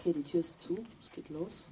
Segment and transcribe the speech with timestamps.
[0.00, 1.68] Okay, die Tür ist zu, es geht los.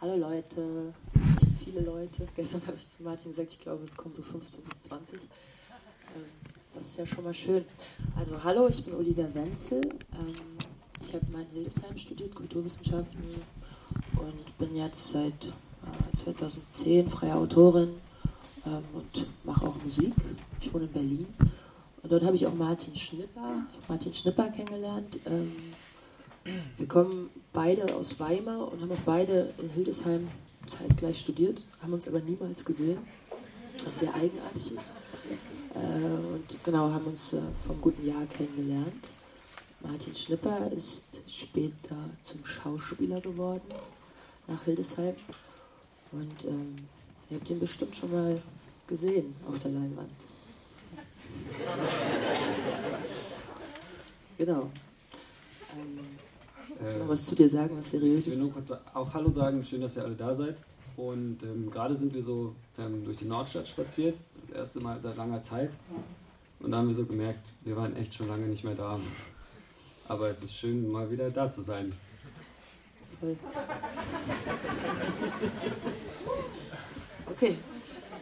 [0.00, 2.26] Hallo Leute, nicht viele Leute.
[2.34, 5.20] Gestern habe ich zu Martin gesagt, ich glaube, es kommen so 15 bis 20.
[5.20, 5.20] Ähm,
[6.72, 7.66] das ist ja schon mal schön.
[8.16, 9.82] Also hallo, ich bin Olivia Wenzel.
[9.84, 10.34] Ähm,
[11.02, 13.22] ich habe mal in Hildesheim studiert, Kulturwissenschaften
[14.16, 15.52] und bin jetzt seit
[16.16, 17.90] 2010 äh, freie Autorin
[18.64, 20.14] ähm, und mache auch Musik.
[20.58, 21.26] Ich wohne in Berlin.
[22.02, 25.18] Und dort habe ich auch Martin Schnipper, Martin Schnipper kennengelernt.
[26.76, 30.28] Wir kommen beide aus Weimar und haben auch beide in Hildesheim
[30.66, 32.98] zeitgleich studiert, haben uns aber niemals gesehen,
[33.84, 34.92] was sehr eigenartig ist.
[35.74, 39.08] Äh, und genau, haben uns äh, vom guten Jahr kennengelernt.
[39.80, 43.74] Martin Schnipper ist später zum Schauspieler geworden
[44.46, 45.16] nach Hildesheim.
[46.12, 46.76] Und ähm,
[47.30, 48.40] ihr habt ihn bestimmt schon mal
[48.86, 50.10] gesehen auf der Leinwand.
[54.38, 54.70] genau.
[56.82, 58.34] Ähm, ich noch was zu dir sagen, was seriös ist?
[58.34, 60.56] Ich will nur kurz auch Hallo sagen, schön, dass ihr alle da seid.
[60.96, 65.16] Und ähm, gerade sind wir so ähm, durch die Nordstadt spaziert, das erste Mal seit
[65.16, 65.70] langer Zeit.
[66.60, 69.00] Und da haben wir so gemerkt, wir waren echt schon lange nicht mehr da.
[70.08, 71.92] Aber es ist schön, mal wieder da zu sein.
[73.20, 73.36] Voll.
[77.30, 77.56] okay,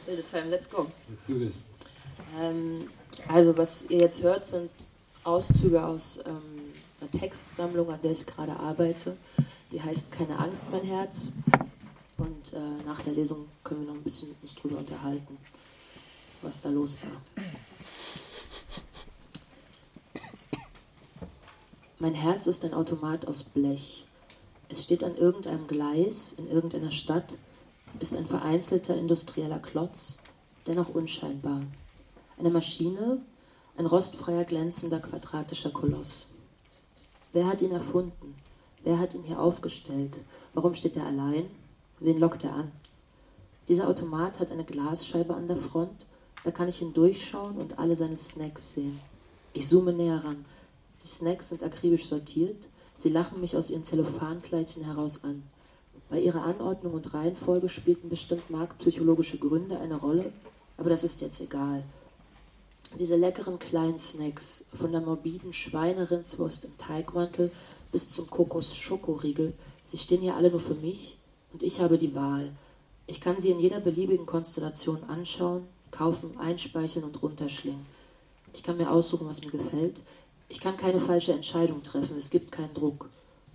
[0.06, 0.86] Hildesheim, let's go.
[1.08, 1.58] Let's do this.
[2.38, 2.88] Ähm,
[3.28, 4.70] also, was ihr jetzt hört, sind
[5.24, 6.49] Auszüge aus ähm,
[7.00, 9.16] einer Textsammlung, an der ich gerade arbeite.
[9.72, 11.28] Die heißt Keine Angst, mein Herz.
[12.16, 15.38] Und äh, nach der Lesung können wir noch ein bisschen uns drüber unterhalten,
[16.42, 17.44] was da los war.
[21.98, 24.04] Mein Herz ist ein Automat aus Blech.
[24.68, 27.36] Es steht an irgendeinem Gleis in irgendeiner Stadt,
[27.98, 30.18] ist ein vereinzelter industrieller Klotz,
[30.66, 31.62] dennoch unscheinbar.
[32.38, 33.20] Eine Maschine,
[33.76, 36.28] ein rostfreier, glänzender, quadratischer Koloss.
[37.32, 38.34] Wer hat ihn erfunden?
[38.82, 40.18] Wer hat ihn hier aufgestellt?
[40.52, 41.46] Warum steht er allein?
[42.00, 42.72] Wen lockt er an?
[43.68, 46.06] Dieser Automat hat eine Glasscheibe an der Front,
[46.42, 48.98] da kann ich hindurchschauen und alle seine Snacks sehen.
[49.52, 50.44] Ich zoome näher ran.
[51.02, 52.66] Die Snacks sind akribisch sortiert,
[52.96, 55.44] sie lachen mich aus ihren Zellophankleidchen heraus an.
[56.08, 60.32] Bei ihrer Anordnung und Reihenfolge spielten bestimmt marktpsychologische Gründe eine Rolle,
[60.76, 61.84] aber das ist jetzt egal.
[62.98, 67.52] Diese leckeren kleinen Snacks, von der morbiden Schweinerindswurst im Teigmantel
[67.92, 71.16] bis zum Kokos-Schokoriegel, sie stehen hier alle nur für mich
[71.52, 72.50] und ich habe die Wahl.
[73.06, 77.86] Ich kann sie in jeder beliebigen Konstellation anschauen, kaufen, einspeichern und runterschlingen.
[78.52, 80.02] Ich kann mir aussuchen, was mir gefällt.
[80.48, 83.08] Ich kann keine falsche Entscheidung treffen, es gibt keinen Druck.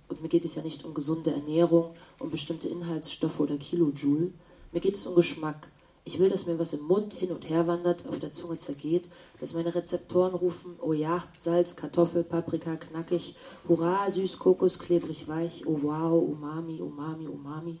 [0.08, 4.30] Und mir geht es ja nicht um gesunde Ernährung, um bestimmte Inhaltsstoffe oder Kilojoule.
[4.72, 5.68] Mir geht es um Geschmack.
[6.08, 9.08] Ich will, dass mir was im Mund hin und her wandert, auf der Zunge zergeht,
[9.40, 13.34] dass meine Rezeptoren rufen, oh ja, Salz, Kartoffel, Paprika, knackig,
[13.66, 17.80] hurra, süß, Kokos, klebrig, weich, oh wow, umami, umami, umami.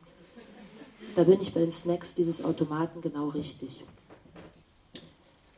[1.14, 3.84] Da bin ich bei den Snacks dieses Automaten genau richtig.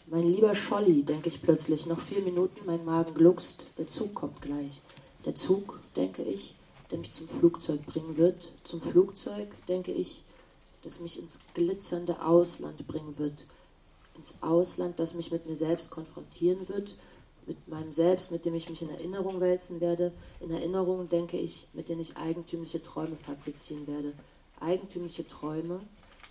[0.07, 4.43] Mein lieber Scholli, denke ich plötzlich, noch vier Minuten, mein Magen gluckst, der Zug kommt
[4.43, 4.83] gleich.
[5.25, 6.55] Der Zug, denke ich,
[6.91, 8.53] der mich zum Flugzeug bringen wird.
[8.63, 10.23] Zum Flugzeug, denke ich,
[10.89, 13.45] das mich ins glitzernde Ausland bringen wird.
[14.17, 16.95] Ins Ausland, das mich mit mir selbst konfrontieren wird,
[17.47, 20.13] mit meinem Selbst, mit dem ich mich in Erinnerung wälzen werde.
[20.41, 24.15] In Erinnerungen, denke ich, mit denen ich eigentümliche Träume fabrizieren werde.
[24.61, 25.81] Eigentümliche Träume,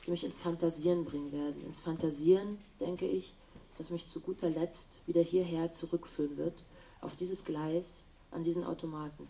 [0.05, 1.63] die mich ins Fantasieren bringen werden.
[1.63, 3.33] Ins Fantasieren, denke ich,
[3.77, 6.63] das mich zu guter Letzt wieder hierher zurückführen wird,
[7.01, 9.27] auf dieses Gleis, an diesen Automaten.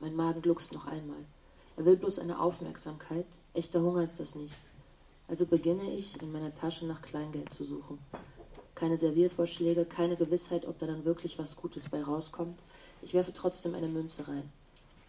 [0.00, 1.24] Mein Magen gluckst noch einmal.
[1.78, 3.26] Er will bloß eine Aufmerksamkeit.
[3.54, 4.58] Echter Hunger ist das nicht.
[5.28, 8.00] Also beginne ich, in meiner Tasche nach Kleingeld zu suchen.
[8.74, 12.58] Keine Serviervorschläge, keine Gewissheit, ob da dann wirklich was Gutes bei rauskommt.
[13.00, 14.50] Ich werfe trotzdem eine Münze rein.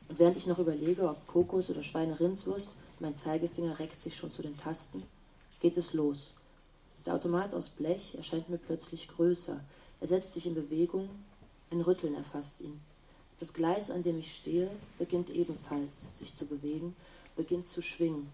[0.10, 2.70] Und während ich noch überlege, ob Kokos oder Schweinerindswurst,
[3.00, 5.02] mein Zeigefinger reckt sich schon zu den Tasten,
[5.62, 6.34] geht es los.
[7.04, 9.60] Der Automat aus Blech erscheint mir plötzlich größer.
[10.02, 11.10] Er setzt sich in Bewegung,
[11.72, 12.80] ein Rütteln erfasst ihn.
[13.40, 16.94] Das Gleis, an dem ich stehe, beginnt ebenfalls sich zu bewegen,
[17.38, 18.30] beginnt zu schwingen.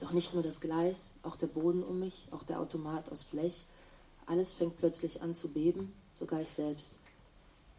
[0.00, 3.66] Doch nicht nur das Gleis, auch der Boden um mich, auch der Automat aus Blech,
[4.24, 6.92] alles fängt plötzlich an zu beben, sogar ich selbst.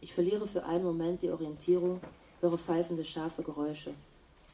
[0.01, 1.99] Ich verliere für einen Moment die Orientierung,
[2.41, 3.95] höre pfeifende, scharfe Geräusche.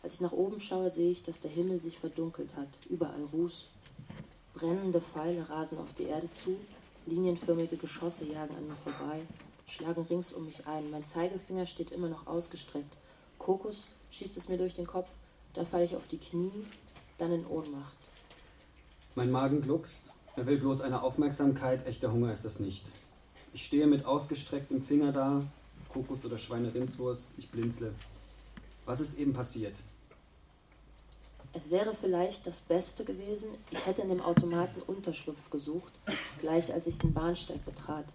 [0.01, 3.65] Als ich nach oben schaue, sehe ich, dass der Himmel sich verdunkelt hat, überall Ruß.
[4.53, 6.55] Brennende Pfeile rasen auf die Erde zu,
[7.05, 9.23] linienförmige Geschosse jagen an mir vorbei
[9.67, 10.91] schlagen rings um mich ein.
[10.91, 12.97] Mein Zeigefinger steht immer noch ausgestreckt.
[13.37, 15.09] Kokos schießt es mir durch den Kopf,
[15.53, 16.65] dann falle ich auf die Knie,
[17.17, 17.97] dann in Ohnmacht.
[19.15, 20.11] Mein Magen gluckst.
[20.35, 22.85] Er will bloß eine Aufmerksamkeit, echter Hunger ist das nicht.
[23.53, 25.43] Ich stehe mit ausgestrecktem Finger da,
[25.89, 27.93] Kokos oder Schweinerindswurst, ich blinzle.
[28.85, 29.75] Was ist eben passiert?
[31.53, 35.91] Es wäre vielleicht das Beste gewesen, ich hätte in dem Automaten Unterschlupf gesucht,
[36.39, 38.05] gleich als ich den Bahnsteig betrat.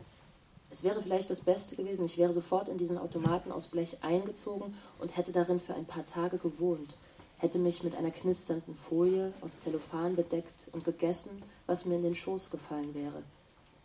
[0.76, 4.75] Es wäre vielleicht das Beste gewesen, ich wäre sofort in diesen Automaten aus Blech eingezogen
[4.99, 6.99] und hätte darin für ein paar Tage gewohnt,
[7.38, 12.14] hätte mich mit einer knisternden Folie aus Zellophan bedeckt und gegessen, was mir in den
[12.14, 13.23] Schoß gefallen wäre,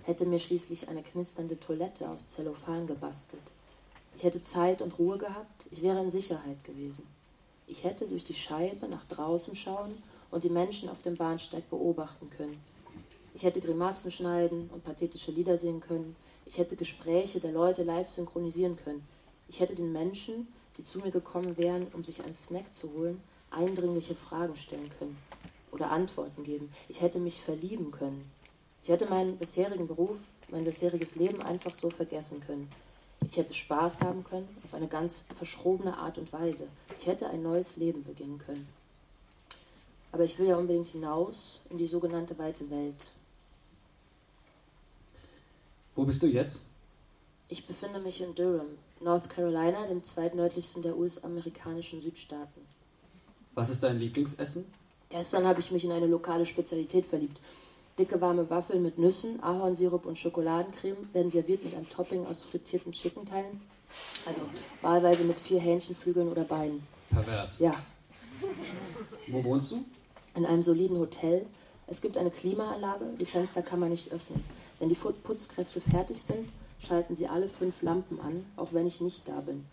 [0.04, 3.42] hätte mir schließlich eine knisternde Toilette aus Zellophan gebastelt.
[4.18, 7.08] Ich hätte Zeit und Ruhe gehabt, ich wäre in Sicherheit gewesen.
[7.68, 12.30] Ich hätte durch die Scheibe nach draußen schauen und die Menschen auf dem Bahnsteig beobachten
[12.32, 12.62] können.
[13.34, 16.16] Ich hätte Grimassen schneiden und pathetische Lieder singen können.
[16.46, 19.08] Ich hätte Gespräche der Leute live synchronisieren können.
[19.48, 20.48] Ich hätte den Menschen,
[20.78, 25.18] die zu mir gekommen wären, um sich einen Snack zu holen, eindringliche Fragen stellen können
[25.72, 26.70] oder Antworten geben.
[26.90, 28.30] Ich hätte mich verlieben können.
[28.84, 30.20] Ich hätte meinen bisherigen Beruf,
[30.50, 32.70] mein bisheriges Leben einfach so vergessen können.
[33.26, 36.68] Ich hätte Spaß haben können, auf eine ganz verschrobene Art und Weise.
[36.98, 38.68] Ich hätte ein neues Leben beginnen können.
[40.12, 43.12] Aber ich will ja unbedingt hinaus in die sogenannte weite Welt.
[46.02, 46.64] Wo bist du jetzt?
[47.48, 48.66] Ich befinde mich in Durham,
[49.02, 52.62] North Carolina, dem zweitnördlichsten der US-amerikanischen Südstaaten.
[53.54, 54.66] Was ist dein Lieblingsessen?
[55.10, 57.40] Gestern habe ich mich in eine lokale Spezialität verliebt.
[58.00, 62.94] Dicke warme Waffeln mit Nüssen, Ahornsirup und Schokoladencreme werden serviert mit einem Topping aus frittierten
[62.94, 63.62] Chickenteilen.
[64.26, 64.42] Also
[64.82, 66.82] wahlweise mit vier Hähnchenflügeln oder Beinen.
[67.12, 67.60] Pervers.
[67.60, 67.76] Ja,
[69.28, 69.86] Wo wohnst du?
[70.34, 71.46] in einem soliden Hotel.
[71.86, 74.44] Es gibt eine Klimaanlage, die Fenster kann man nicht öffnen.
[74.82, 76.50] Wenn die Putzkräfte fertig sind,
[76.80, 79.64] schalten sie alle fünf Lampen an, auch wenn ich nicht da bin.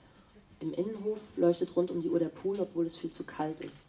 [0.61, 3.87] Im Innenhof leuchtet rund um die Uhr der Pool, obwohl es viel zu kalt ist.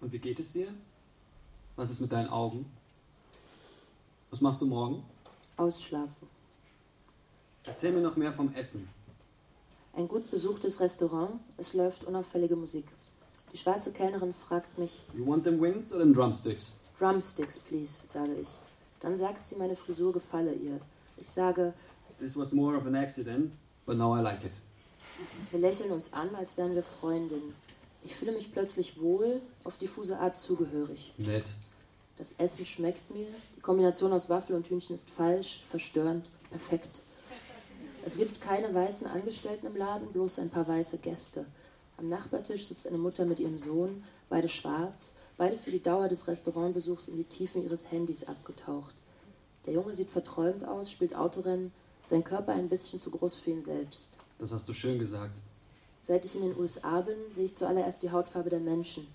[0.00, 0.68] Und wie geht es dir?
[1.76, 2.64] Was ist mit deinen Augen?
[4.30, 5.04] Was machst du morgen?
[5.58, 6.26] Ausschlafen.
[7.64, 8.88] Erzähl mir noch mehr vom Essen.
[9.92, 12.86] Ein gut besuchtes Restaurant, es läuft unauffällige Musik.
[13.52, 16.78] Die schwarze Kellnerin fragt mich, You want them wings oder them drumsticks?
[16.98, 18.48] Drumsticks, please, sage ich.
[19.00, 20.80] Dann sagt sie, meine Frisur gefalle ihr.
[21.16, 21.72] Ich sage,
[22.18, 23.52] This was more of an accident,
[23.84, 24.58] but now I like it.
[25.50, 27.54] wir lächeln uns an, als wären wir Freundinnen.
[28.02, 31.12] Ich fühle mich plötzlich wohl, auf diffuse Art zugehörig.
[31.18, 31.52] Nett.
[32.16, 33.26] Das Essen schmeckt mir.
[33.56, 37.00] Die Kombination aus Waffel und Hühnchen ist falsch, verstörend, perfekt.
[38.04, 41.44] Es gibt keine weißen Angestellten im Laden, bloß ein paar weiße Gäste.
[41.98, 46.26] Am Nachbartisch sitzt eine Mutter mit ihrem Sohn, beide schwarz, beide für die Dauer des
[46.28, 48.94] Restaurantbesuchs in die Tiefen ihres Handys abgetaucht.
[49.66, 51.72] Der Junge sieht verträumt aus, spielt Autorennen,
[52.04, 54.10] sein Körper ein bisschen zu groß für ihn selbst.
[54.38, 55.40] Das hast du schön gesagt.
[56.00, 59.08] Seit ich in den USA bin, sehe ich zuallererst die Hautfarbe der Menschen.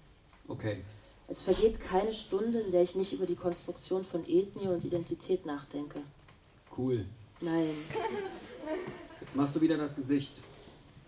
[0.48, 0.82] Okay.
[1.28, 5.46] Es vergeht keine Stunde, in der ich nicht über die Konstruktion von Ethnie und Identität
[5.46, 6.00] nachdenke.
[6.78, 7.06] Cool.
[7.40, 7.70] Nein,
[9.22, 10.42] Jetzt machst du wieder das Gesicht.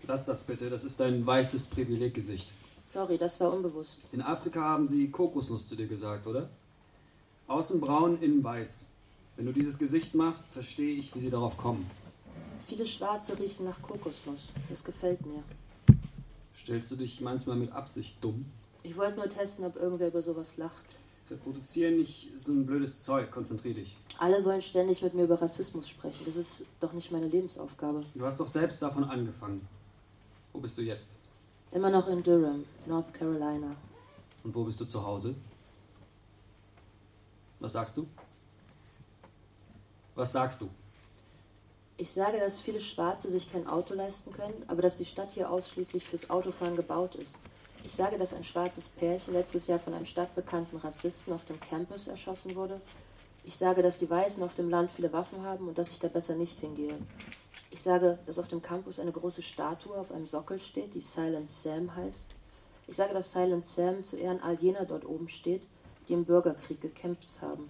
[0.06, 2.50] Lass das bitte, das ist dein weißes Privileggesicht.
[2.84, 4.02] Sorry, das war unbewusst.
[4.12, 6.48] In Afrika haben sie Kokosnuss zu dir gesagt, oder?
[7.48, 8.84] Außen braun, innen weiß.
[9.36, 11.90] Wenn du dieses Gesicht machst, verstehe ich, wie sie darauf kommen.
[12.66, 14.52] Viele Schwarze riechen nach Kokosnuss.
[14.70, 15.42] Das gefällt mir.
[16.56, 18.46] Stellst du dich manchmal mit Absicht dumm?
[18.82, 20.96] Ich wollte nur testen, ob irgendwer über sowas lacht.
[21.30, 23.96] Reproduziere nicht so ein blödes Zeug, konzentrier dich.
[24.18, 26.24] Alle wollen ständig mit mir über Rassismus sprechen.
[26.26, 28.04] Das ist doch nicht meine Lebensaufgabe.
[28.14, 29.66] Du hast doch selbst davon angefangen.
[30.52, 31.16] Wo bist du jetzt?
[31.74, 33.74] Immer noch in Durham, North Carolina.
[34.44, 35.34] Und wo bist du zu Hause?
[37.58, 38.06] Was sagst du?
[40.14, 40.70] Was sagst du?
[41.96, 45.50] Ich sage, dass viele Schwarze sich kein Auto leisten können, aber dass die Stadt hier
[45.50, 47.38] ausschließlich fürs Autofahren gebaut ist.
[47.82, 52.06] Ich sage, dass ein schwarzes Pärchen letztes Jahr von einem stadtbekannten Rassisten auf dem Campus
[52.06, 52.80] erschossen wurde.
[53.42, 56.06] Ich sage, dass die Weißen auf dem Land viele Waffen haben und dass ich da
[56.06, 56.96] besser nicht hingehe.
[57.74, 61.50] Ich sage, dass auf dem Campus eine große Statue auf einem Sockel steht, die Silent
[61.50, 62.28] Sam heißt.
[62.86, 65.66] Ich sage, dass Silent Sam zu Ehren all jener dort oben steht,
[66.06, 67.68] die im Bürgerkrieg gekämpft haben.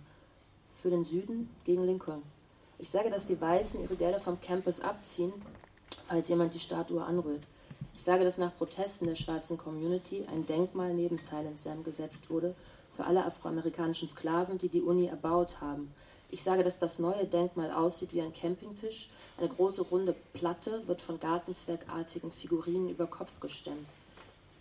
[0.74, 2.22] Für den Süden gegen Lincoln.
[2.78, 5.32] Ich sage, dass die Weißen ihre Gelder vom Campus abziehen,
[6.06, 7.44] falls jemand die Statue anrührt.
[7.94, 12.54] Ich sage, dass nach Protesten der schwarzen Community ein Denkmal neben Silent Sam gesetzt wurde
[12.90, 15.94] für alle afroamerikanischen Sklaven, die die Uni erbaut haben.
[16.34, 19.08] Ich sage, dass das neue Denkmal aussieht wie ein Campingtisch.
[19.38, 23.86] Eine große runde Platte wird von gartenzwergartigen Figurinen über Kopf gestemmt.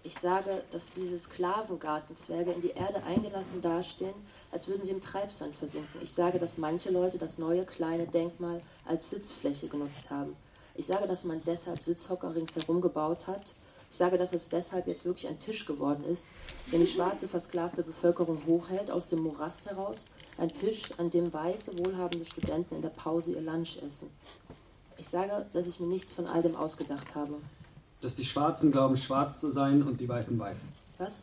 [0.04, 4.14] Ich sage, dass diese Sklavengartenzwerge in die Erde eingelassen dastehen,
[4.52, 6.00] als würden sie im Treibsand versinken.
[6.04, 10.36] Ich sage, dass manche Leute das neue kleine Denkmal als Sitzfläche genutzt haben.
[10.76, 13.56] Ich sage, dass man deshalb Sitzhocker ringsherum gebaut hat.
[13.90, 16.28] Ich sage, dass es deshalb jetzt wirklich ein Tisch geworden ist,
[16.72, 20.06] den die schwarze versklavte Bevölkerung hochhält aus dem Morast heraus.
[20.38, 24.10] Ein Tisch, an dem weiße, wohlhabende Studenten in der Pause ihr Lunch essen.
[24.98, 27.36] Ich sage, dass ich mir nichts von all dem ausgedacht habe.
[28.02, 30.68] Dass die Schwarzen glauben, schwarz zu sein und die Weißen weiß.
[30.98, 31.22] Was?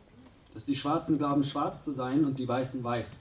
[0.53, 3.19] Dass die Schwarzen glauben, schwarz zu sein und die Weißen weiß.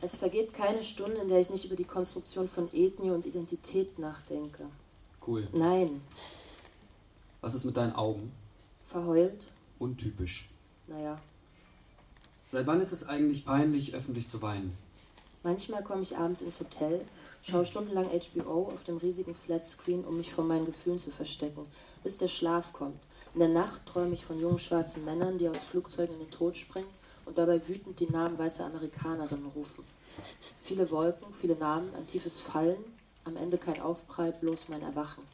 [0.00, 3.98] Es vergeht keine Stunde, in der ich nicht über die Konstruktion von Ethnie und Identität
[3.98, 4.64] nachdenke.
[5.26, 5.44] Cool.
[5.52, 6.02] Nein.
[7.40, 8.32] Was ist mit deinen Augen?
[8.82, 9.46] Verheult?
[9.78, 10.50] Untypisch.
[10.86, 11.16] Naja.
[12.46, 14.76] Seit wann ist es eigentlich peinlich, öffentlich zu weinen?
[15.44, 17.02] Manchmal komme ich abends ins Hotel,
[17.42, 21.62] schaue stundenlang HBO auf dem riesigen Flatscreen, um mich vor meinen Gefühlen zu verstecken,
[22.02, 23.02] bis der Schlaf kommt.
[23.34, 26.56] In der Nacht träume ich von jungen schwarzen Männern, die aus Flugzeugen in den Tod
[26.56, 26.88] springen
[27.26, 29.84] und dabei wütend die Namen weißer Amerikanerinnen rufen.
[30.56, 32.82] Viele Wolken, viele Namen, ein tiefes Fallen,
[33.24, 35.24] am Ende kein Aufprall, bloß mein Erwachen.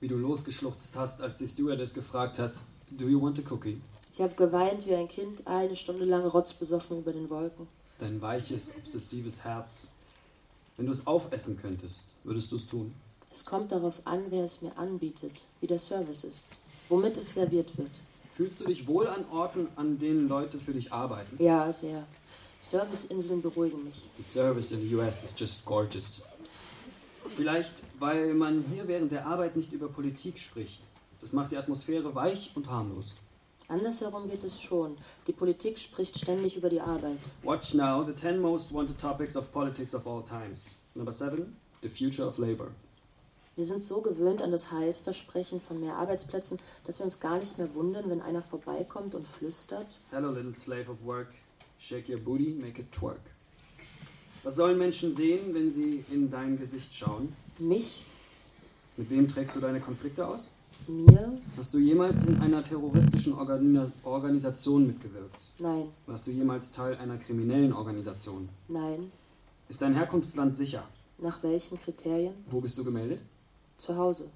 [0.00, 2.54] Wie du losgeschluchzt hast, als die Stewardess gefragt hat,
[2.90, 3.78] Do you want a cookie?
[4.10, 7.68] Ich habe geweint wie ein Kind, eine Stunde lang rotzbesoffen über den Wolken.
[8.00, 9.92] Dein weiches, obsessives Herz.
[10.78, 12.94] Wenn du es aufessen könntest, würdest du es tun?
[13.30, 16.46] Es kommt darauf an, wer es mir anbietet, wie der Service ist,
[16.88, 17.90] womit es serviert wird.
[18.32, 21.36] Fühlst du dich wohl an Orten, an denen Leute für dich arbeiten?
[21.42, 22.06] Ja, sehr.
[22.60, 24.08] Serviceinseln beruhigen mich.
[24.16, 26.22] The service in the US is just gorgeous.
[27.36, 30.80] Vielleicht, weil man hier während der Arbeit nicht über Politik spricht.
[31.20, 33.14] Das macht die Atmosphäre weich und harmlos.
[33.70, 34.96] Andersherum geht es schon.
[35.28, 37.18] Die Politik spricht ständig über die Arbeit.
[37.44, 40.74] Watch now the 10 most wanted topics of politics of all times.
[40.94, 42.72] Number 7, the future of labor.
[43.54, 47.58] Wir sind so gewöhnt an das Heilsversprechen von mehr Arbeitsplätzen, dass wir uns gar nicht
[47.58, 49.86] mehr wundern, wenn einer vorbeikommt und flüstert.
[50.10, 51.28] Hello, little slave of work.
[51.78, 53.20] Shake your booty, make it twerk.
[54.42, 57.34] Was sollen Menschen sehen, wenn sie in dein Gesicht schauen?
[57.58, 58.02] Mich,
[58.96, 60.50] Mit wem trägst du deine Konflikte aus?
[60.88, 65.36] Mir, Hast du jemals in einer terroristischen Organi Organisation mitgewirkt?
[65.60, 68.48] nein, Warst du jemals Teil einer kriminellen Organisation?
[68.68, 69.10] nein.
[69.68, 70.82] Ist dein Herkunftsland sicher?
[71.18, 72.34] Nach welchen Kriterien?
[72.50, 73.20] Wo bist du gemeldet?
[73.76, 74.28] Zu Hause.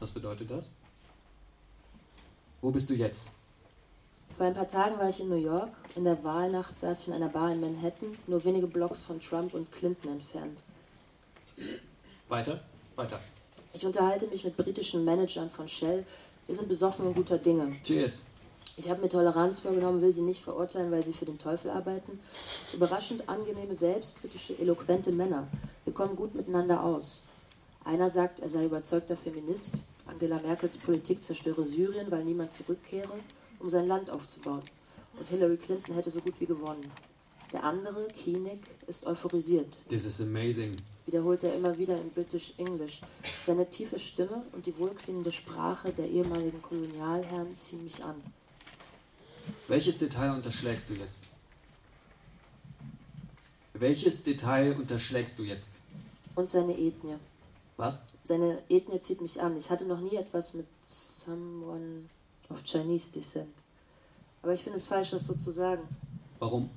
[0.00, 0.70] Was bedeutet das?
[2.62, 3.30] Wo bist du jetzt?
[4.30, 5.70] Vor ein paar Tagen war ich in New York.
[5.96, 9.52] In der Wahlnacht saß ich in einer Bar in Manhattan, nur wenige Blocks von Trump
[9.54, 10.58] und Clinton entfernt.
[12.28, 12.60] Weiter?
[12.96, 13.20] Weiter.
[13.72, 16.04] Ich unterhalte mich mit britischen Managern von Shell.
[16.46, 17.76] Wir sind besoffen und guter Dinge.
[17.82, 18.22] Cheers.
[18.76, 22.20] Ich habe mir Toleranz vorgenommen, will sie nicht verurteilen, weil sie für den Teufel arbeiten.
[22.72, 25.48] Überraschend angenehme, selbstkritische, eloquente Männer.
[25.84, 27.20] Wir kommen gut miteinander aus.
[27.84, 29.74] Einer sagt, er sei überzeugter Feminist.
[30.06, 33.14] Angela Merkels Politik zerstöre Syrien, weil niemand zurückkehre,
[33.58, 34.62] um sein Land aufzubauen.
[35.18, 36.90] Und Hillary Clinton hätte so gut wie gewonnen.
[37.52, 39.74] Der andere, Kienig, ist euphorisiert.
[39.88, 40.76] This is amazing.
[41.08, 43.00] Wiederholt er immer wieder in British English.
[43.42, 48.16] Seine tiefe Stimme und die wohlklingende Sprache der ehemaligen Kolonialherren ziehen mich an.
[49.68, 51.22] Welches Detail unterschlägst du jetzt?
[53.72, 55.80] Welches Detail unterschlägst du jetzt?
[56.34, 57.16] Und seine Ethnie.
[57.78, 58.02] Was?
[58.22, 59.56] Seine Ethnie zieht mich an.
[59.56, 62.04] Ich hatte noch nie etwas mit someone
[62.50, 63.54] of Chinese descent.
[64.42, 65.84] Aber ich finde es falsch, das so zu sagen.
[66.38, 66.68] Warum?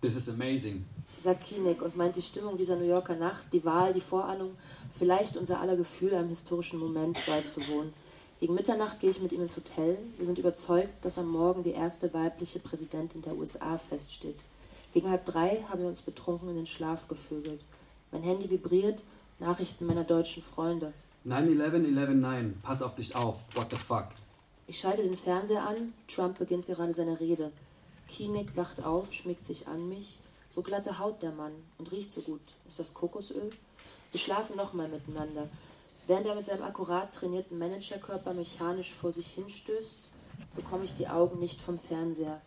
[0.00, 0.86] This is amazing.
[1.20, 4.56] Sagt Kienig und meint die Stimmung dieser New Yorker Nacht, die Wahl, die Vorahnung,
[4.98, 7.92] vielleicht unser aller Gefühl, einem historischen Moment beizuwohnen.
[8.40, 9.98] Gegen Mitternacht gehe ich mit ihm ins Hotel.
[10.16, 14.38] Wir sind überzeugt, dass am Morgen die erste weibliche Präsidentin der USA feststeht.
[14.94, 17.60] Gegen halb drei haben wir uns betrunken in den Schlaf gevögelt.
[18.12, 19.02] Mein Handy vibriert,
[19.40, 20.94] Nachrichten meiner deutschen Freunde.
[21.26, 22.52] 9-11-11-9.
[22.62, 23.36] Pass auf dich auf.
[23.56, 24.06] What the fuck?
[24.66, 27.52] Ich schalte den Fernseher an, Trump beginnt gerade seine Rede.
[28.08, 30.18] Kienig wacht auf, schmiegt sich an mich.
[30.50, 32.40] So glatte Haut der Mann und riecht so gut.
[32.66, 33.50] Ist das Kokosöl?
[34.10, 35.48] Wir schlafen nochmal miteinander.
[36.08, 40.00] Während er mit seinem akkurat trainierten Managerkörper mechanisch vor sich hinstößt,
[40.56, 42.40] bekomme ich die Augen nicht vom Fernseher.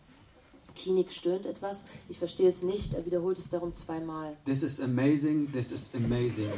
[0.76, 4.36] Kienig stöhnt etwas, ich verstehe es nicht, er wiederholt es darum zweimal.
[4.44, 5.50] This is amazing.
[5.54, 6.50] This is amazing.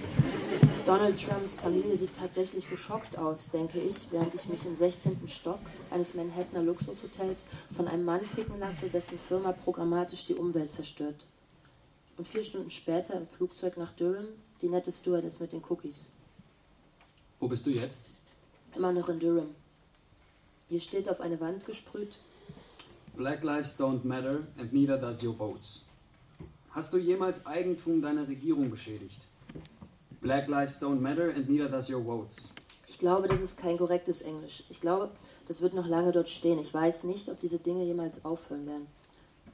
[0.83, 5.27] Donald Trumps Familie sieht tatsächlich geschockt aus, denke ich, während ich mich im 16.
[5.27, 5.59] Stock
[5.91, 11.27] eines Manhattaner Luxushotels von einem Mann ficken lasse, dessen Firma programmatisch die Umwelt zerstört.
[12.17, 14.27] Und vier Stunden später im Flugzeug nach Durham
[14.61, 16.07] die nette Stewardess mit den Cookies.
[17.39, 18.05] Wo bist du jetzt?
[18.75, 19.55] Immer noch in Durham.
[20.69, 22.17] Hier steht auf eine Wand gesprüht,
[23.15, 25.85] Black lives don't matter and neither does your votes.
[26.71, 29.21] Hast du jemals Eigentum deiner Regierung beschädigt?
[30.19, 32.35] Black lives don't matter and neither does your votes.
[32.87, 34.63] Ich glaube, das ist kein korrektes Englisch.
[34.69, 35.11] Ich glaube,
[35.47, 36.59] das wird noch lange dort stehen.
[36.59, 38.87] Ich weiß nicht, ob diese Dinge jemals aufhören werden.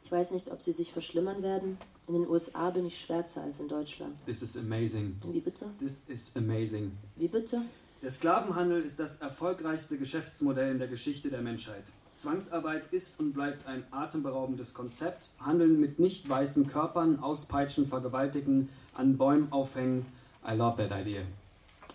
[0.04, 1.78] Ich weiß nicht, ob sie sich verschlimmern werden.
[2.08, 4.26] In den USA bin ich schwärzer als in Deutschland.
[4.26, 5.18] This is amazing.
[5.28, 5.68] Wie bitte?
[5.80, 6.92] This is amazing.
[7.16, 7.62] Wie bitte?
[8.02, 11.84] Der Sklavenhandel ist das erfolgreichste Geschäftsmodell in der Geschichte der Menschheit.
[12.16, 15.30] Zwangsarbeit ist und bleibt ein atemberaubendes Konzept.
[15.40, 20.06] Handeln mit nicht weißen Körpern, auspeitschen, vergewaltigen, an Bäumen aufhängen.
[20.48, 21.22] I love that idea.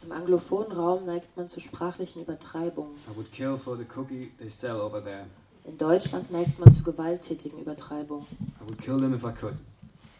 [0.04, 2.94] Im anglophonen Raum neigt man zu sprachlichen Übertreibungen.
[3.12, 5.26] I would kill for the cookie they sell over there.
[5.64, 8.26] In Deutschland neigt man zu gewalttätigen Übertreibungen.
[8.60, 9.54] I would kill them if I could.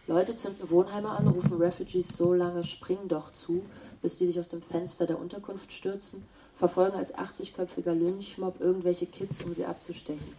[0.09, 3.65] Leute zünden Wohnheime an, rufen Refugees so lange Spring doch zu,
[4.03, 9.43] bis die sich aus dem Fenster der Unterkunft stürzen, verfolgen als 80-köpfiger Lynchmob irgendwelche Kids,
[9.43, 10.33] um sie abzustechen.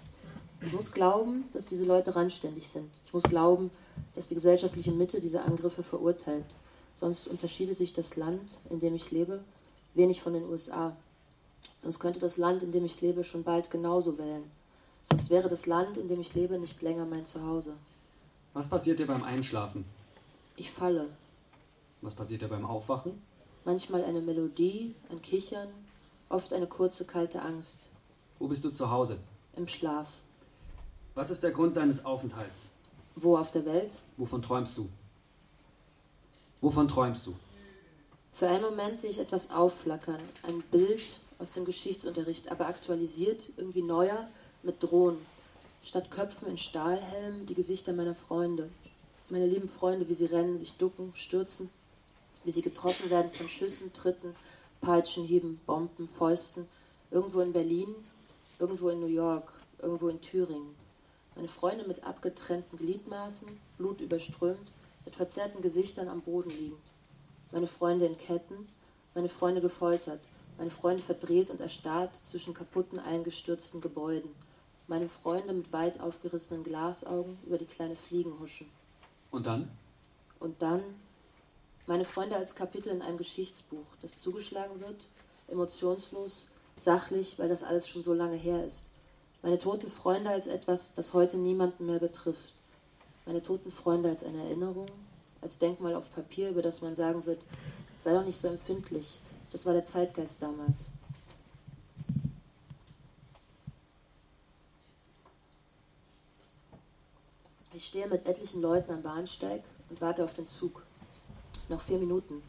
[0.61, 2.89] Ich muss glauben, dass diese Leute randständig sind.
[3.05, 3.69] Ich muss glauben,
[4.15, 6.45] dass die gesellschaftliche Mitte diese Angriffe verurteilt.
[6.95, 9.43] Sonst unterschiede sich das Land, in dem ich lebe,
[9.95, 10.95] wenig von den USA.
[11.79, 14.49] Sonst könnte das Land, in dem ich lebe, schon bald genauso wählen.
[15.03, 17.73] Sonst wäre das Land, in dem ich lebe, nicht länger mein Zuhause.
[18.57, 19.85] Was passiert dir beim Einschlafen?
[20.55, 21.09] Ich falle.
[22.01, 23.21] Was passiert dir beim Aufwachen?
[23.65, 25.67] Manchmal eine Melodie, ein Kichern,
[26.29, 27.89] oft eine kurze kalte Angst.
[28.39, 29.19] Wo bist du zu Hause?
[29.55, 30.07] Im Schlaf.
[31.13, 32.71] Was ist der Grund deines Aufenthalts?
[33.15, 33.99] Wo auf der Welt?
[34.17, 34.89] Wovon träumst du?
[36.59, 37.35] Wovon träumst du?
[38.31, 43.83] Für einen Moment sehe ich etwas aufflackern, ein Bild aus dem Geschichtsunterricht, aber aktualisiert, irgendwie
[43.83, 44.27] neuer,
[44.63, 45.23] mit Drohnen.
[45.81, 48.69] Statt Köpfen in Stahlhelmen die Gesichter meiner Freunde.
[49.29, 51.69] Meine lieben Freunde, wie sie rennen, sich ducken, stürzen,
[52.43, 54.33] wie sie getroffen werden von Schüssen, Tritten,
[54.81, 56.67] Peitschenhieben, Bomben, Fäusten.
[57.11, 57.95] Irgendwo in Berlin,
[58.59, 60.75] irgendwo in New York, irgendwo in Thüringen.
[61.35, 64.71] Meine Freunde mit abgetrennten Gliedmaßen, blutüberströmt,
[65.05, 66.91] mit verzerrten Gesichtern am Boden liegend.
[67.51, 68.67] Meine Freunde in Ketten,
[69.13, 70.19] meine Freunde gefoltert,
[70.57, 74.31] meine Freunde verdreht und erstarrt zwischen kaputten, eingestürzten Gebäuden.
[74.87, 78.69] Meine Freunde mit weit aufgerissenen Glasaugen über die kleine Fliegen huschen.
[79.31, 79.69] Und dann?
[80.39, 80.81] Und dann
[81.87, 85.05] meine Freunde als Kapitel in einem Geschichtsbuch, das zugeschlagen wird,
[85.47, 88.87] emotionslos, sachlich, weil das alles schon so lange her ist.
[89.41, 92.53] Meine toten Freunde als etwas, das heute niemanden mehr betrifft.
[93.25, 94.87] Meine toten Freunde als eine Erinnerung,
[95.41, 97.43] als Denkmal auf Papier, über das man sagen wird,
[97.99, 99.19] sei doch nicht so empfindlich.
[99.51, 100.89] Das war der Zeitgeist damals.
[108.07, 110.83] Stehe mit etlichen Leuten am Bahnsteig und warte auf den Zug.
[111.67, 112.41] Noch vier Minuten.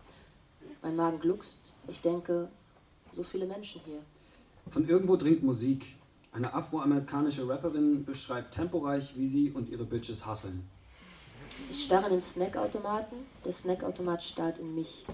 [0.82, 1.72] Mein Magen gluckst.
[1.88, 2.48] Ich denke,
[3.12, 4.00] so viele Menschen hier.
[4.70, 5.96] Von irgendwo dringt Musik.
[6.32, 10.62] Eine afroamerikanische Rapperin beschreibt temporeich, wie sie und ihre Bitches hasseln.
[11.70, 13.18] Ich starre in den Snackautomaten.
[13.44, 15.06] Der Snackautomat starrt in mich.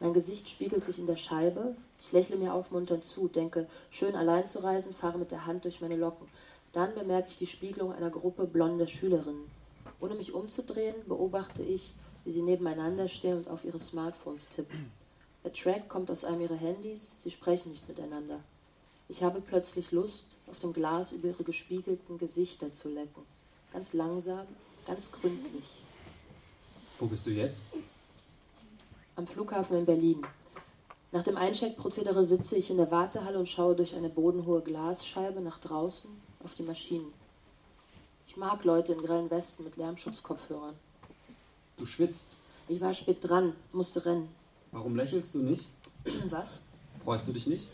[0.00, 1.76] Mein Gesicht spiegelt sich in der Scheibe.
[1.98, 5.80] Ich lächle mir aufmunternd zu, denke, schön allein zu reisen, fahre mit der Hand durch
[5.80, 6.28] meine Locken.
[6.72, 9.57] Dann bemerke ich die Spiegelung einer Gruppe blonder Schülerinnen.
[10.00, 14.90] Ohne mich umzudrehen, beobachte ich, wie sie nebeneinander stehen und auf ihre Smartphones tippen.
[15.44, 18.40] Der Track kommt aus einem ihrer Handys, sie sprechen nicht miteinander.
[19.08, 23.22] Ich habe plötzlich Lust, auf dem Glas über ihre gespiegelten Gesichter zu lecken.
[23.72, 24.46] Ganz langsam,
[24.86, 25.64] ganz gründlich.
[26.98, 27.64] Wo bist du jetzt?
[29.16, 30.26] Am Flughafen in Berlin.
[31.10, 35.58] Nach dem Eincheckprozedere sitze ich in der Wartehalle und schaue durch eine bodenhohe Glasscheibe nach
[35.58, 36.10] draußen
[36.44, 37.12] auf die Maschinen.
[38.28, 40.74] Ich mag Leute in grellen Westen mit Lärmschutzkopfhörern.
[41.78, 42.36] Du schwitzt.
[42.68, 44.28] Ich war spät dran, musste rennen.
[44.70, 45.66] Warum lächelst du nicht?
[46.28, 46.60] Was?
[47.02, 47.66] Freust du dich nicht?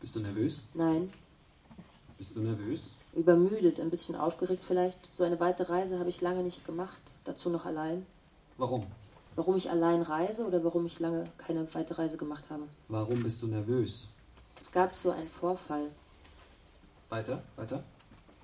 [0.00, 0.64] Bist du nervös?
[0.74, 1.10] Nein.
[2.18, 2.96] Bist du nervös?
[3.14, 4.98] Übermüdet, ein bisschen aufgeregt vielleicht.
[5.12, 8.04] So eine weite Reise habe ich lange nicht gemacht, dazu noch allein.
[8.58, 8.86] Warum?
[9.36, 12.64] Warum ich allein reise oder warum ich lange keine weite Reise gemacht habe?
[12.88, 14.06] Warum bist du nervös?
[14.60, 15.90] Es gab so einen Vorfall.
[17.08, 17.82] Weiter, weiter.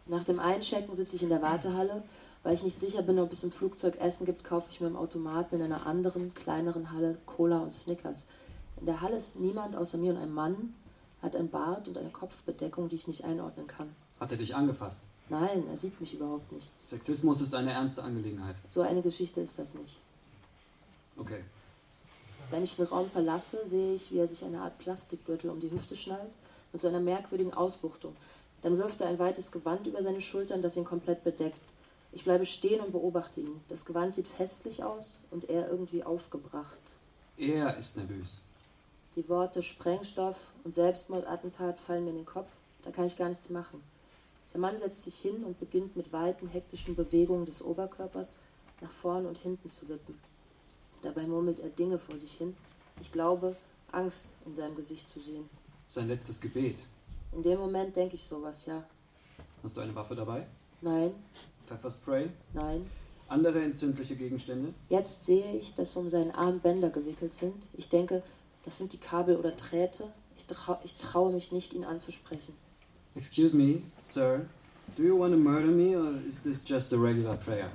[0.06, 2.02] Nach dem Einchecken sitze ich in der Wartehalle.
[2.44, 4.96] Weil ich nicht sicher bin, ob es im Flugzeug Essen gibt, kaufe ich mir im
[4.96, 8.26] Automaten in einer anderen, kleineren Halle Cola und Snickers.
[8.78, 10.74] In der Halle ist niemand außer mir und ein Mann,
[11.22, 13.96] hat ein Bart und eine Kopfbedeckung, die ich nicht einordnen kann.
[14.20, 15.04] Hat er dich angefasst?
[15.30, 16.70] Nein, er sieht mich überhaupt nicht.
[16.84, 18.56] Sexismus ist eine ernste Angelegenheit.
[18.68, 19.96] So eine Geschichte ist das nicht.
[21.16, 21.42] Okay.
[22.50, 25.70] Wenn ich den Raum verlasse, sehe ich, wie er sich eine Art Plastikgürtel um die
[25.70, 26.32] Hüfte schnallt,
[26.74, 28.14] mit so einer merkwürdigen Ausbuchtung.
[28.64, 31.60] Dann wirft er ein weites Gewand über seine Schultern, das ihn komplett bedeckt.
[32.12, 33.60] Ich bleibe stehen und beobachte ihn.
[33.68, 36.80] Das Gewand sieht festlich aus und er irgendwie aufgebracht.
[37.36, 38.40] Er ist nervös.
[39.16, 42.48] Die Worte Sprengstoff und Selbstmordattentat fallen mir in den Kopf.
[42.82, 43.82] Da kann ich gar nichts machen.
[44.54, 48.36] Der Mann setzt sich hin und beginnt mit weiten, hektischen Bewegungen des Oberkörpers
[48.80, 50.18] nach vorn und hinten zu wippen.
[51.02, 52.56] Dabei murmelt er Dinge vor sich hin.
[53.02, 53.56] Ich glaube,
[53.92, 55.50] Angst in seinem Gesicht zu sehen.
[55.86, 56.86] Sein letztes Gebet.
[57.34, 58.84] In dem Moment denke ich sowas, ja.
[59.62, 60.46] Hast du eine Waffe dabei?
[60.80, 61.12] Nein,
[61.66, 62.28] Pfefferspray?
[62.52, 62.88] nein.
[63.26, 64.74] Andere entzündliche Gegenstände?
[64.90, 67.54] Jetzt sehe ich, dass um seinen Arm Bänder gewickelt sind.
[67.72, 68.22] Ich denke,
[68.64, 70.12] das sind die Kabel oder Drähte.
[70.36, 72.54] Ich, trau ich traue mich nicht, ihn anzusprechen.
[73.14, 74.44] Excuse me, sir.
[74.96, 77.70] Do you want to murder me or is this just a regular prayer?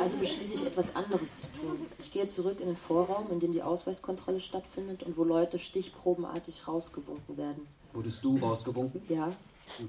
[0.00, 1.86] Also beschließe ich etwas anderes zu tun.
[1.98, 6.66] Ich gehe zurück in den Vorraum, in dem die Ausweiskontrolle stattfindet und wo Leute stichprobenartig
[6.66, 7.68] rausgewunken werden.
[7.96, 9.00] Wurdest du rausgewunken?
[9.08, 9.32] Ja,
[9.78, 9.88] Gut.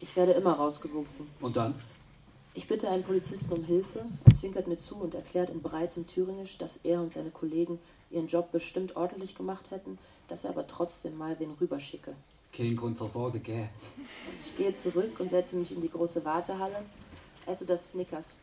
[0.00, 1.28] ich werde immer rausgewunken.
[1.42, 1.74] Und dann?
[2.54, 4.00] Ich bitte einen Polizisten um Hilfe.
[4.24, 7.78] Er zwinkert mir zu und erklärt in breitem Thüringisch, dass er und seine Kollegen
[8.10, 12.14] ihren Job bestimmt ordentlich gemacht hätten, dass er aber trotzdem mal wen rüberschicke.
[12.50, 13.68] Kein Grund zur Sorge, gell?
[14.40, 16.82] Ich gehe zurück und setze mich in die große Wartehalle,
[17.44, 18.36] esse das Snickers.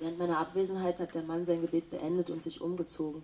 [0.00, 3.22] Während meiner Abwesenheit hat der Mann sein Gebet beendet und sich umgezogen.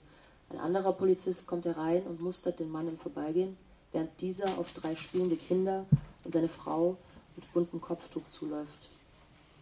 [0.53, 3.57] Ein anderer Polizist kommt herein und mustert den Mann im Vorbeigehen,
[3.93, 5.87] während dieser auf drei spielende Kinder
[6.25, 6.97] und seine Frau
[7.37, 8.89] mit buntem Kopftuch zuläuft.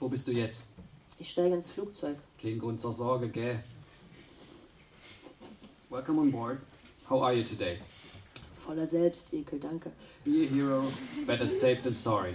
[0.00, 0.62] Wo bist du jetzt?
[1.18, 2.16] Ich steige ins Flugzeug.
[2.40, 3.62] Kein Grund zur Sorge, gell?
[5.88, 6.58] Welcome on board.
[7.08, 7.78] How are you today?
[8.54, 9.92] Voller Selbstekel, danke.
[10.24, 10.82] Be a hero,
[11.26, 12.34] better safe than sorry.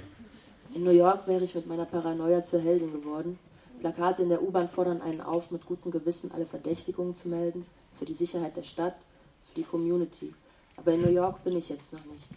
[0.74, 3.38] In New York wäre ich mit meiner Paranoia zur Heldin geworden.
[3.82, 8.06] Plakate in der U-Bahn fordern einen auf, mit gutem Gewissen alle Verdächtigungen zu melden, für
[8.06, 8.96] die Sicherheit der Stadt,
[9.44, 10.34] für die Community.
[10.82, 12.28] Aber in New York bin ich jetzt noch nicht.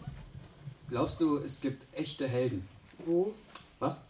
[0.87, 2.67] Glaubst du, es gibt echte Helden?
[2.99, 3.33] Wo?
[3.79, 4.01] Was?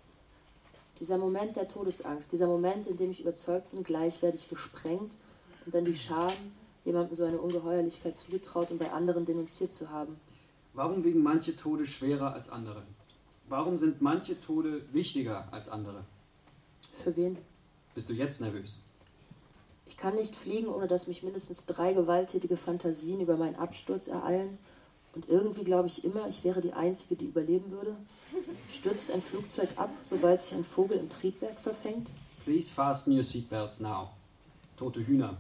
[1.00, 5.16] Dieser Moment der Todesangst, dieser Moment, in dem ich überzeugt bin, gleich werde ich gesprengt
[5.66, 6.34] und dann die Scham,
[6.84, 10.20] jemandem so eine Ungeheuerlichkeit zugetraut und bei anderen denunziert zu haben.
[10.74, 12.84] Warum wiegen manche Tode schwerer als andere?
[13.48, 16.04] Warum sind manche Tode wichtiger als andere?
[16.92, 17.38] Für wen?
[17.94, 18.80] Bist du jetzt nervös?
[19.86, 24.58] Ich kann nicht fliegen, ohne dass mich mindestens drei gewalttätige Fantasien über meinen Absturz ereilen.
[25.14, 27.96] Und irgendwie glaube ich immer, ich wäre die Einzige, die überleben würde.
[28.70, 32.10] Stürzt ein Flugzeug ab, sobald sich ein Vogel im Triebwerk verfängt?
[32.44, 34.10] Please fasten your seatbelts now.
[34.76, 35.38] Tote Hühner.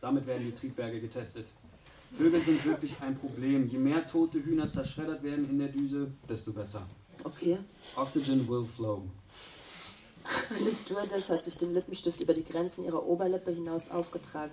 [0.00, 1.46] Damit werden die Triebwerke getestet.
[2.16, 3.68] Vögel sind wirklich ein Problem.
[3.68, 6.86] Je mehr tote Hühner zerschreddert werden in der Düse, desto besser.
[7.24, 7.58] Okay.
[7.96, 9.02] Oxygen will flow.
[10.58, 14.52] Eine Stewardess hat sich den Lippenstift über die Grenzen ihrer Oberlippe hinaus aufgetragen.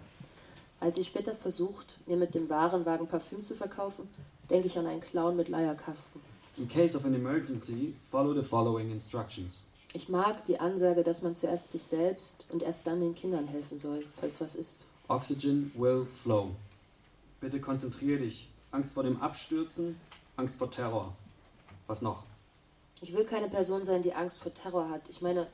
[0.80, 4.08] Als sie später versucht, mir mit dem Warenwagen Parfüm zu verkaufen,
[4.50, 6.22] denke ich an einen Clown mit Leierkasten.
[6.58, 9.64] In case of an emergency, follow the following instructions.
[9.94, 13.78] Ich mag die Ansage, dass man zuerst sich selbst und erst dann den Kindern helfen
[13.78, 14.86] soll, falls was ist.
[15.08, 16.52] Oxygen will flow.
[17.40, 18.50] Bitte konzentrier dich.
[18.72, 20.00] Angst vor dem Abstürzen,
[20.36, 21.16] Angst vor Terror.
[21.88, 22.24] Was noch?
[23.02, 25.10] Ich will keine Person sein, die Angst vor Terror hat.
[25.10, 25.48] Ich meine,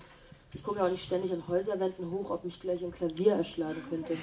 [0.54, 3.82] ich gucke ja auch nicht ständig an Häuserwänden hoch, ob mich gleich ein Klavier erschlagen
[3.90, 4.18] könnte.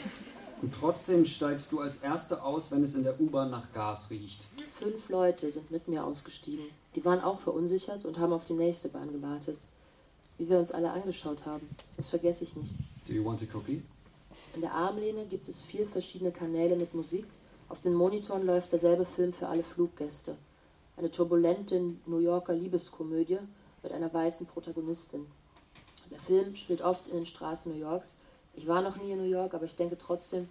[0.61, 4.47] Und trotzdem steigst du als Erste aus, wenn es in der U-Bahn nach Gas riecht.
[4.71, 6.65] Fünf Leute sind mit mir ausgestiegen.
[6.95, 9.59] Die waren auch verunsichert und haben auf die nächste Bahn gewartet.
[10.37, 11.69] Wie wir uns alle angeschaut haben.
[11.97, 12.75] Das vergesse ich nicht.
[13.07, 13.83] Do you want a cookie?
[14.55, 17.25] In der Armlehne gibt es vier verschiedene Kanäle mit Musik.
[17.69, 20.37] Auf den Monitoren läuft derselbe Film für alle Fluggäste.
[20.99, 23.39] Eine turbulente New Yorker Liebeskomödie
[23.85, 25.27] mit einer weißen Protagonistin.
[26.11, 28.17] Der Film spielt oft in den Straßen New Yorks.
[28.57, 30.49] Ich war noch nie in New York, aber ich denke trotzdem,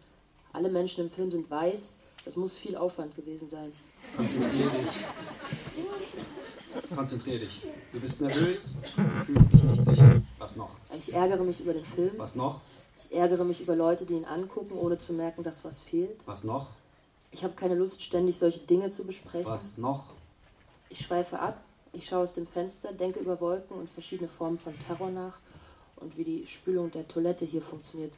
[0.53, 1.97] alle Menschen im Film sind weiß.
[2.23, 3.73] Das muss viel Aufwand gewesen sein.
[4.15, 4.89] Konzentrier dich.
[6.95, 7.61] Konzentrier dich.
[7.91, 10.21] Du bist nervös, du fühlst dich nicht sicher.
[10.37, 10.69] Was noch?
[10.95, 12.11] Ich ärgere mich über den Film.
[12.15, 12.61] Was noch?
[12.95, 16.25] Ich ärgere mich über Leute, die ihn angucken, ohne zu merken, dass was fehlt.
[16.25, 16.67] Was noch?
[17.31, 19.51] Ich habe keine Lust, ständig solche Dinge zu besprechen.
[19.51, 20.15] Was noch?
[20.89, 21.61] Ich schweife ab,
[21.93, 25.39] ich schaue aus dem Fenster, denke über Wolken und verschiedene Formen von Terror nach
[25.97, 28.13] und wie die Spülung der Toilette hier funktioniert.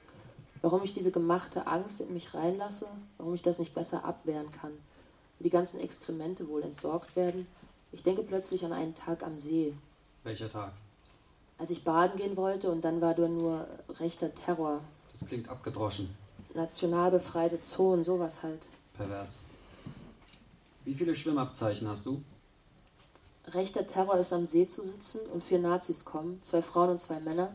[0.62, 4.73] Warum ich diese gemachte Angst in mich reinlasse, warum ich das nicht besser abwehren kann.
[5.38, 7.47] Wie die ganzen Exkremente wohl entsorgt werden.
[7.91, 9.73] Ich denke plötzlich an einen Tag am See,
[10.23, 10.73] Welcher Tag?
[11.58, 13.67] als ich baden gehen wollte und dann war da nur
[13.99, 14.82] rechter Terror.
[15.12, 16.10] Das klingt abgedroschen.
[16.53, 18.65] National befreite Zonen, sowas halt.
[18.95, 19.43] Pervers.
[20.86, 22.21] Wie viele Schwimmabzeichen hast du?
[23.54, 27.20] Rechter Terror ist am See zu sitzen und vier Nazis kommen, zwei Frauen und zwei
[27.20, 27.54] Männer.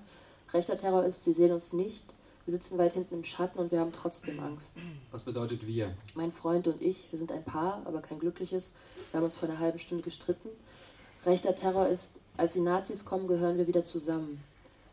[0.52, 2.14] Rechter Terror ist, sie sehen uns nicht,
[2.46, 4.76] wir sitzen weit hinten im Schatten und wir haben trotzdem Angst.
[5.10, 5.94] Was bedeutet wir?
[6.14, 8.72] Mein Freund und ich, wir sind ein Paar, aber kein glückliches.
[9.10, 10.50] Wir haben uns vor einer halben Stunde gestritten.
[11.24, 14.42] Rechter Terror ist, als die Nazis kommen, gehören wir wieder zusammen.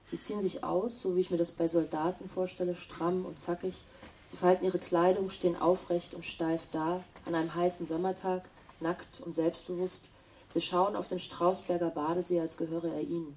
[0.09, 3.75] Sie ziehen sich aus, so wie ich mir das bei Soldaten vorstelle, stramm und zackig.
[4.27, 9.35] Sie falten ihre Kleidung, stehen aufrecht und steif da, an einem heißen Sommertag, nackt und
[9.35, 10.03] selbstbewusst.
[10.53, 13.35] Wir schauen auf den Strausberger Badesee, als gehöre er ihnen.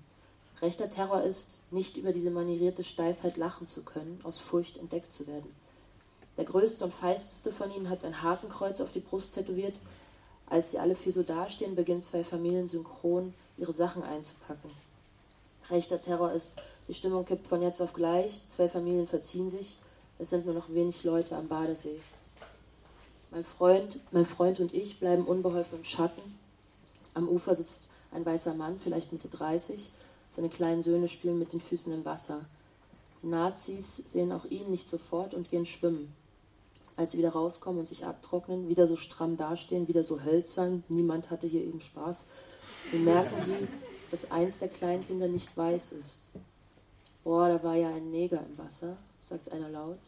[0.61, 5.27] Rechter Terror ist, nicht über diese manierierte Steifheit lachen zu können, aus Furcht entdeckt zu
[5.27, 5.55] werden.
[6.37, 9.79] Der größte und feisteste von ihnen hat ein Hakenkreuz auf die Brust tätowiert.
[10.46, 14.70] Als sie alle vier so dastehen, beginnen zwei Familien synchron, ihre Sachen einzupacken.
[15.70, 16.57] Rechter Terror ist,
[16.88, 19.77] die Stimmung kippt von jetzt auf gleich, zwei Familien verziehen sich,
[20.18, 22.00] es sind nur noch wenig Leute am Badesee.
[23.31, 26.38] Mein Freund, mein Freund und ich bleiben unbeholfen im Schatten.
[27.14, 29.90] Am Ufer sitzt ein weißer Mann, vielleicht Mitte 30.
[30.35, 32.44] Seine kleinen Söhne spielen mit den Füßen im Wasser.
[33.22, 36.12] Die Nazis sehen auch ihn nicht sofort und gehen schwimmen.
[36.96, 41.31] Als sie wieder rauskommen und sich abtrocknen, wieder so stramm dastehen, wieder so hölzern, niemand
[41.31, 42.27] hatte hier eben Spaß,
[42.92, 43.68] bemerken sie,
[44.11, 46.20] dass eins der Kleinkinder nicht weiß ist.
[47.24, 48.96] Boah, da war ja ein Neger im Wasser,
[49.29, 49.98] sagt einer laut.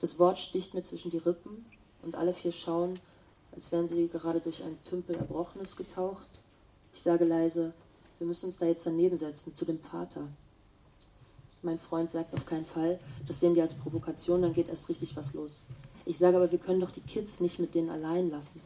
[0.00, 1.66] Das Wort sticht mir zwischen die Rippen
[2.02, 2.98] und alle vier schauen,
[3.52, 6.28] als wären sie gerade durch ein Tümpel Erbrochenes getaucht.
[6.92, 7.72] Ich sage leise,
[8.18, 10.28] wir müssen uns da jetzt daneben setzen, zu dem Vater.
[11.62, 15.16] Mein Freund sagt auf keinen Fall, das sehen die als Provokation, dann geht erst richtig
[15.16, 15.62] was los.
[16.06, 18.60] Ich sage aber, wir können doch die Kids nicht mit denen allein lassen.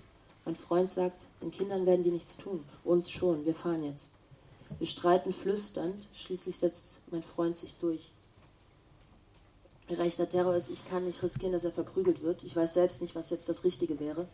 [0.44, 4.12] Mein Freund sagt, den Kindern werden die nichts tun, uns schon, wir fahren jetzt.
[4.78, 8.10] Wir streiten flüsternd, schließlich setzt mein Freund sich durch.
[9.90, 12.42] Rechter Terror ist, ich kann nicht riskieren, dass er verprügelt wird.
[12.42, 14.26] Ich weiß selbst nicht, was jetzt das Richtige wäre.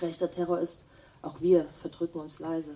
[0.00, 0.80] Rechter Terror ist,
[1.22, 2.74] auch wir verdrücken uns leise.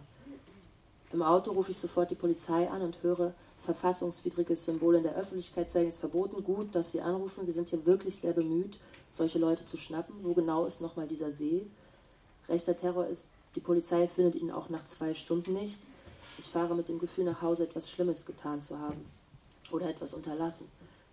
[1.12, 5.70] Im Auto rufe ich sofort die Polizei an und höre, verfassungswidriges Symbol in der Öffentlichkeit
[5.70, 6.42] zeigen ist verboten.
[6.42, 7.46] Gut, dass Sie anrufen.
[7.46, 8.78] Wir sind hier wirklich sehr bemüht,
[9.10, 10.14] solche Leute zu schnappen.
[10.22, 11.66] Wo genau ist nochmal dieser See?
[12.48, 15.80] Rechter Terror ist, die Polizei findet ihn auch nach zwei Stunden nicht.
[16.38, 19.04] Ich fahre mit dem Gefühl nach Hause, etwas Schlimmes getan zu haben
[19.72, 20.68] oder etwas unterlassen.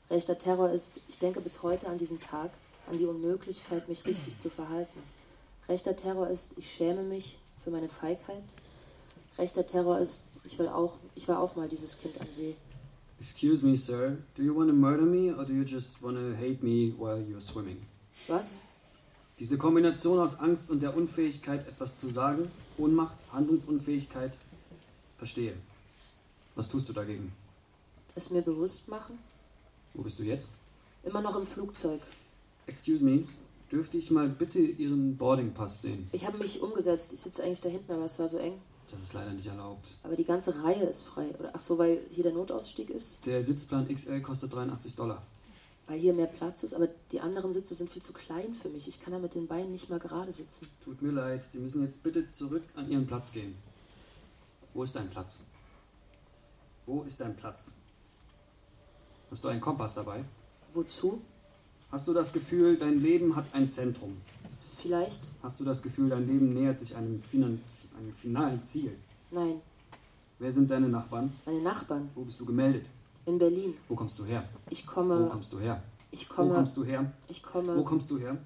[0.09, 2.51] Rechter Terror ist, ich denke bis heute an diesen Tag,
[2.89, 4.99] an die Unmöglichkeit, mich richtig zu verhalten.
[5.69, 8.43] Rechter Terror ist, ich schäme mich für meine Feigheit.
[9.37, 12.55] Rechter Terror ist, ich, will auch, ich war auch mal dieses Kind am See.
[13.19, 14.17] Excuse me, sir.
[14.35, 17.19] Do you want to murder me or do you just want to hate me while
[17.19, 17.85] you're swimming?
[18.27, 18.59] Was?
[19.39, 24.37] Diese Kombination aus Angst und der Unfähigkeit, etwas zu sagen, Ohnmacht, Handlungsunfähigkeit,
[25.17, 25.55] verstehe.
[26.55, 27.33] Was tust du dagegen?
[28.13, 29.17] Es mir bewusst machen?
[29.93, 30.53] Wo bist du jetzt?
[31.03, 32.01] Immer noch im Flugzeug.
[32.67, 33.25] Excuse me,
[33.71, 36.07] dürfte ich mal bitte Ihren Boardingpass sehen?
[36.11, 37.11] Ich habe mich umgesetzt.
[37.11, 38.61] Ich sitze eigentlich da hinten, aber es war so eng.
[38.91, 39.95] Das ist leider nicht erlaubt.
[40.03, 41.33] Aber die ganze Reihe ist frei.
[41.39, 43.25] Oder ach so, weil hier der Notausstieg ist?
[43.25, 45.23] Der Sitzplan XL kostet 83 Dollar.
[45.87, 48.87] Weil hier mehr Platz ist, aber die anderen Sitze sind viel zu klein für mich.
[48.87, 50.67] Ich kann da mit den Beinen nicht mal gerade sitzen.
[50.83, 53.55] Tut mir leid, Sie müssen jetzt bitte zurück an Ihren Platz gehen.
[54.73, 55.41] Wo ist dein Platz?
[56.85, 57.73] Wo ist dein Platz?
[59.29, 60.23] Hast du einen Kompass dabei?
[60.73, 61.21] Wozu?
[61.91, 64.17] Hast du das Gefühl, dein Leben hat ein Zentrum?
[64.59, 65.21] Vielleicht?
[65.41, 67.21] Hast du das Gefühl, dein Leben nähert sich einem,
[67.97, 68.97] einem finalen Ziel?
[69.31, 69.61] Nein.
[70.39, 71.31] Wer sind deine Nachbarn?
[71.45, 72.09] Meine Nachbarn.
[72.15, 72.89] Wo bist du gemeldet?
[73.25, 73.75] In Berlin.
[73.87, 74.47] Wo kommst du her?
[74.69, 75.25] Ich komme.
[75.25, 75.81] Wo kommst du her?
[76.11, 76.49] Ich komme.
[76.49, 77.11] Wo kommst du her?
[77.29, 77.77] Ich komme.
[77.77, 78.37] Wo kommst du her?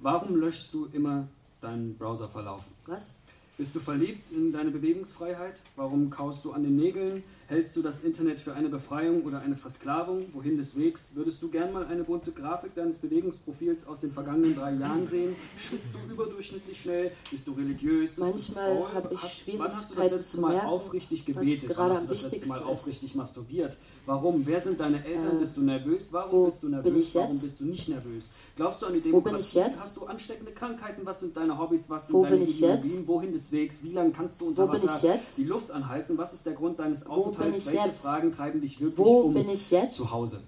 [0.00, 1.26] Warum löschst du immer
[1.60, 2.64] deinen Browserverlauf?
[2.86, 3.18] Was?
[3.56, 5.60] Bist du verliebt in deine Bewegungsfreiheit?
[5.74, 7.24] Warum kaust du an den Nägeln?
[7.48, 10.26] Hältst du das Internet für eine Befreiung oder eine Versklavung?
[10.34, 11.12] Wohin des Wegs?
[11.14, 15.34] Würdest du gern mal eine bunte Grafik deines Bewegungsprofils aus den vergangenen drei Jahren sehen?
[15.56, 17.10] Schwitzt du überdurchschnittlich schnell?
[17.30, 18.10] Bist du religiös?
[18.10, 21.74] Bist Manchmal habe ich hast, Schwierigkeiten Wann hast du das letzte Mal merken, aufrichtig gebetet?
[21.74, 22.66] wann hast du das letzte Mal wichtigsten ist.
[22.66, 23.76] aufrichtig masturbiert?
[24.04, 24.46] Warum?
[24.46, 25.36] Wer sind deine Eltern?
[25.36, 26.12] Äh, bist du nervös?
[26.12, 27.14] Warum bist du bin nervös?
[27.14, 28.30] Warum bist du nicht nervös?
[28.56, 29.62] Glaubst du an die Demokratie?
[29.62, 31.00] Hast du ansteckende Krankheiten?
[31.06, 31.88] Was sind deine Hobbys?
[31.88, 33.06] Was sind Wo deine Ideologien?
[33.06, 33.82] Wohin des Wegs?
[33.82, 36.18] Wie lange kannst du unter Wasser die Luft anhalten?
[36.18, 37.37] Was ist der Grund deines Aufenthalts?
[37.38, 38.02] Bin ich Welche jetzt?
[38.02, 39.96] Fragen treiben dich wirklich Wo um bin ich jetzt?
[39.96, 40.42] zu Hause?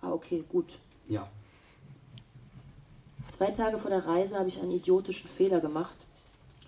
[0.00, 0.78] Ah, okay, gut.
[1.08, 1.28] Ja.
[3.28, 5.96] Zwei Tage vor der Reise habe ich einen idiotischen Fehler gemacht.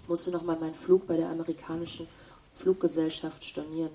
[0.08, 2.06] Musste nochmal meinen Flug bei der amerikanischen
[2.54, 3.92] Fluggesellschaft stornieren.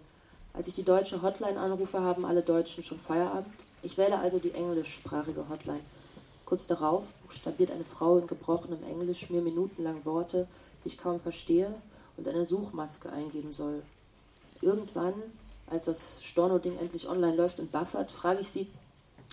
[0.54, 3.54] Als ich die deutsche Hotline anrufe, haben alle Deutschen schon Feierabend.
[3.82, 5.82] Ich wähle also die englischsprachige Hotline.
[6.46, 10.48] Kurz darauf buchstabiert eine Frau in gebrochenem Englisch mir minutenlang Worte,
[10.84, 11.74] die ich kaum verstehe
[12.18, 13.84] und eine Suchmaske eingeben soll.
[14.62, 15.14] Irgendwann,
[15.68, 18.68] als das Storno-Ding endlich online läuft und buffert, frage ich sie,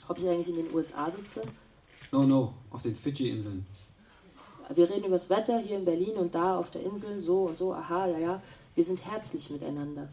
[0.09, 1.43] ob ich eigentlich in den USA sitze
[2.11, 3.65] No, no, auf den Fidschi-Inseln.
[4.75, 7.57] wir reden über das Wetter hier in Berlin und da auf der Insel, so und
[7.57, 8.43] so, aha, ja, ja,
[8.75, 10.09] wir sind herzlich miteinander.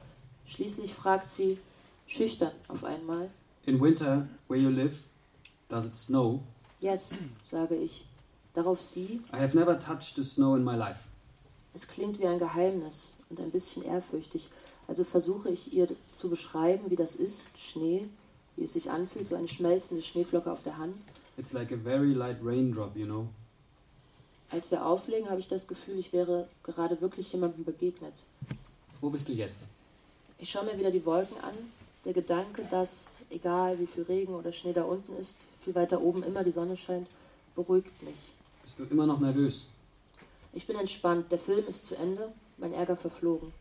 [0.45, 1.57] Schließlich fragt sie,
[2.07, 3.29] schüchtern auf einmal,
[3.65, 4.95] In winter, where you live,
[5.67, 6.39] does it snow?
[6.79, 8.05] yes, sage ich.
[8.53, 11.01] Darauf sie, I have never touched the snow in my life.
[11.73, 14.49] es klingt wie ein Geheimnis und ein bisschen ehrfürchtig,
[14.89, 18.07] also versuche ich ihr zu beschreiben, wie das ist, Schnee,
[18.55, 20.95] wie es sich anfühlt, so eine schmelzende Schneeflocke auf der Hand.
[21.37, 23.27] It's like a very light raindrop, you know.
[24.49, 28.13] Als wir auflegen, habe ich das Gefühl, ich wäre gerade wirklich jemandem begegnet.
[28.99, 29.67] Wo bist du jetzt?
[30.39, 31.53] Ich schaue mir wieder die Wolken an.
[32.03, 36.23] Der Gedanke, dass, egal wie viel Regen oder Schnee da unten ist, viel weiter oben
[36.23, 37.07] immer die Sonne scheint,
[37.55, 38.17] beruhigt mich.
[38.63, 39.65] Bist du immer noch nervös?
[40.51, 41.31] Ich bin entspannt.
[41.31, 43.53] Der Film ist zu Ende, mein Ärger verflogen.